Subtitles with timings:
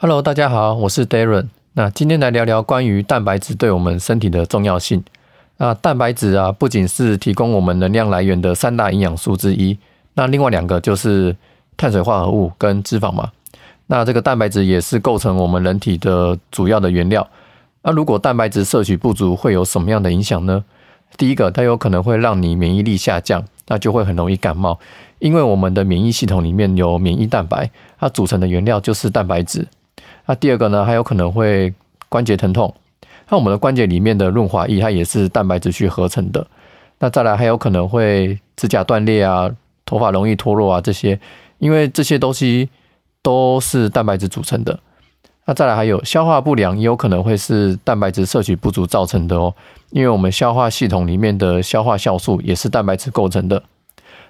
[0.00, 1.48] Hello，大家好，我是 Darren。
[1.72, 5.02] 那今天来聊聊关于蛋白质对我们身体的重要性。
[5.56, 9.76] 那蛋白质啊，不仅是提供我们能量来源的三大营养素之一，
[10.14, 11.34] 那另外两个就是
[11.76, 13.32] 碳水化合物跟脂肪嘛。
[13.88, 17.28] 那这个蛋白质也是构成我们人体的主要的原料。
[17.82, 20.64] 那如果蛋白质摄取不足，会有什么样的影响呢？
[21.16, 24.78] 第一个，它有可能会让你免疫力下降，那就会很容易感冒，
[25.18, 27.68] 因为我们的免疫系统里面有免疫蛋白，
[27.98, 29.66] 它组成的原料就是蛋白质。
[30.28, 31.72] 那第二个呢，还有可能会
[32.10, 32.72] 关节疼痛。
[33.30, 36.46] 那我们的关节里面的润滑液，它也是蛋白质去合成的。
[36.98, 39.50] 那再来还有可能会指甲断裂啊，
[39.86, 41.18] 头发容易脱落啊，这些，
[41.56, 42.68] 因为这些东西
[43.22, 44.78] 都是蛋白质组成的。
[45.46, 49.54] 那再来还有消化不良，也有可能会是蛋白质摄取不足造成的哦。
[49.88, 53.62] 因为我们消化系统里面的消化酵素也是蛋白质构成的。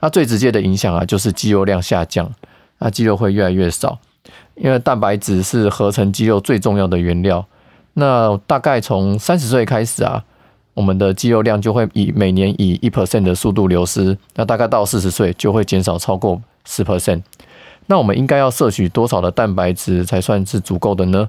[0.00, 2.32] 那最直接的影响啊，就是肌肉量下降，
[2.78, 3.98] 那肌肉会越来越少。
[4.54, 7.44] 因为蛋白质是合成肌肉最重要的原料，
[7.94, 10.22] 那大概从三十岁开始啊，
[10.74, 17.22] 我们的肌肉量就会以每年以一 percent 的速度流失，那大概到四十岁就会减少超过十 percent。
[17.86, 21.28] 那我们应该要摄取多少的蛋白质才算是足够的呢？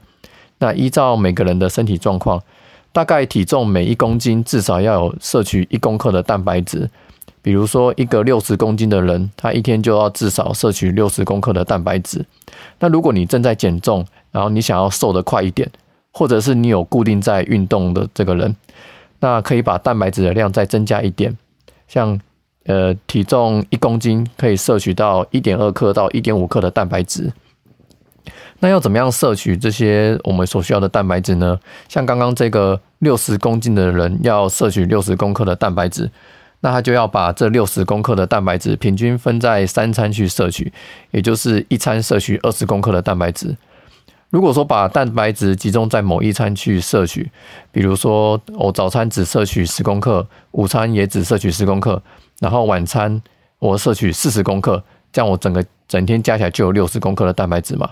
[0.60, 2.42] 那依照每个人的身体状况，
[2.92, 6.90] 大概体重每一公斤至少要有摄取一公克的蛋白质。
[7.44, 12.26] 比如说，一个六十公斤的人，他一天就要至少摄取六十克的蛋白质。
[12.80, 15.70] 那如果你正在减重，然后你想要瘦得快一点，
[16.12, 18.56] 或者是你有固定在运动的这个人，
[19.20, 21.38] 那可以把蛋白质的量再增加一点。
[21.86, 22.18] 像
[22.66, 27.34] 呃，体重一公斤可以摄取到一点二克到一点五克的蛋白质。
[28.60, 31.60] 那要怎么样摄取这些我们所需要的蛋白质呢？
[31.90, 36.10] 像刚刚这个六十公斤的人要摄取六十克的蛋白质。
[36.64, 40.72] 那他就要把这六十克的蛋白质平均分在三餐去摄取，
[41.12, 43.54] 也就是一餐摄取二十克的蛋白质。
[44.30, 47.30] 如果说把蛋白质集中在某一餐去摄取，
[47.74, 52.02] 比如说我早餐只摄取十克，午餐也只摄取十克，
[52.40, 53.22] 然后晚餐
[53.60, 54.82] 我摄取四十克，
[55.12, 57.90] 这样我整个整天加起来就有六十克的蛋白质嘛。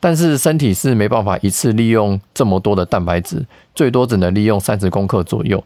[0.00, 3.44] 但是身体是没办法一次利用这么多的蛋白质，
[3.74, 5.62] 最多只能利用三十克左右。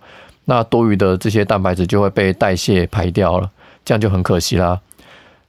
[0.50, 3.49] 那多余的这些蛋白质就会被代谢排掉了，
[3.84, 4.81] 这样就很可惜啦。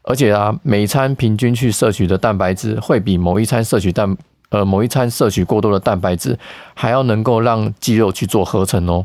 [0.04, 4.16] 而且啊，每餐平均去摄取的蛋白质，会比某一餐摄取蛋
[4.50, 6.38] 呃某一餐摄取过多的蛋白质，
[6.76, 9.04] 还要能够让肌肉去做合成哦。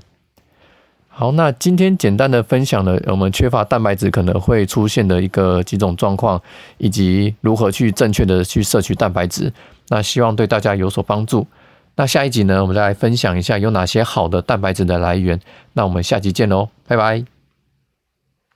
[1.08, 6.38] 好，那今天简单的分享了我们缺乏蛋白质可能会出现的一个几种状况，
[6.76, 9.50] 以及如何去正确的去摄取蛋白质。
[9.88, 11.46] 那希望对大家有所帮助。
[11.96, 15.40] 那下一集呢，我们再来分享一下有哪些好的蛋白质的来源。
[15.72, 17.35] 那我们下集见喽，拜拜。